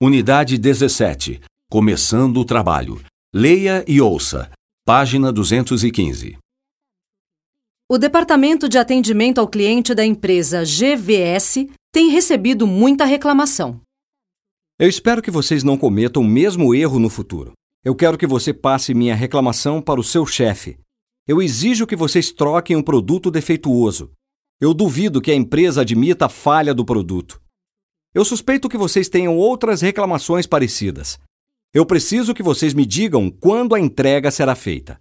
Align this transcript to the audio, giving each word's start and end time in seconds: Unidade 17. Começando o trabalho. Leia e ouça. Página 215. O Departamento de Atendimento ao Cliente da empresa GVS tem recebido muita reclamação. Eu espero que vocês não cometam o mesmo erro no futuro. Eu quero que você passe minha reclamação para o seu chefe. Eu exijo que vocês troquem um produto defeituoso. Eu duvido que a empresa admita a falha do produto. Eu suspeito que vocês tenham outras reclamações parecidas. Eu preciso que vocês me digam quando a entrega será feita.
Unidade 0.00 0.58
17. 0.58 1.40
Começando 1.68 2.36
o 2.36 2.44
trabalho. 2.44 3.02
Leia 3.34 3.84
e 3.88 4.00
ouça. 4.00 4.48
Página 4.86 5.32
215. 5.32 6.38
O 7.90 7.98
Departamento 7.98 8.68
de 8.68 8.78
Atendimento 8.78 9.40
ao 9.40 9.48
Cliente 9.48 9.96
da 9.96 10.06
empresa 10.06 10.62
GVS 10.62 11.66
tem 11.92 12.10
recebido 12.10 12.64
muita 12.64 13.04
reclamação. 13.04 13.80
Eu 14.78 14.88
espero 14.88 15.20
que 15.20 15.32
vocês 15.32 15.64
não 15.64 15.76
cometam 15.76 16.22
o 16.22 16.24
mesmo 16.24 16.72
erro 16.72 17.00
no 17.00 17.10
futuro. 17.10 17.54
Eu 17.84 17.96
quero 17.96 18.16
que 18.16 18.24
você 18.24 18.54
passe 18.54 18.94
minha 18.94 19.16
reclamação 19.16 19.82
para 19.82 19.98
o 19.98 20.04
seu 20.04 20.24
chefe. 20.24 20.78
Eu 21.26 21.42
exijo 21.42 21.88
que 21.88 21.96
vocês 21.96 22.30
troquem 22.30 22.76
um 22.76 22.82
produto 22.84 23.32
defeituoso. 23.32 24.12
Eu 24.60 24.72
duvido 24.72 25.20
que 25.20 25.32
a 25.32 25.34
empresa 25.34 25.80
admita 25.80 26.26
a 26.26 26.28
falha 26.28 26.72
do 26.72 26.84
produto. 26.84 27.40
Eu 28.18 28.24
suspeito 28.24 28.68
que 28.68 28.76
vocês 28.76 29.08
tenham 29.08 29.36
outras 29.36 29.80
reclamações 29.80 30.44
parecidas. 30.44 31.20
Eu 31.72 31.86
preciso 31.86 32.34
que 32.34 32.42
vocês 32.42 32.74
me 32.74 32.84
digam 32.84 33.30
quando 33.30 33.76
a 33.76 33.78
entrega 33.78 34.28
será 34.32 34.56
feita. 34.56 35.00